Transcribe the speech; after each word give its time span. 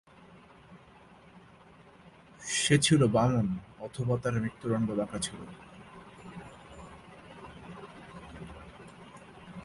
সে 2.61 2.75
ছিল 2.77 3.01
বামন 3.07 3.47
অথবা 3.79 4.13
তার 4.17 4.33
মেরুদণ্ড 4.33 4.89
বাঁকা 4.99 5.17
ছিল। 5.19 5.39